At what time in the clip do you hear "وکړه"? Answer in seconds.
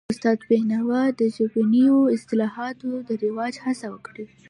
3.93-4.25